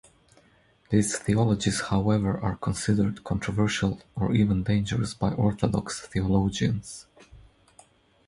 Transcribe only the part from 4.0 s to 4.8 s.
or even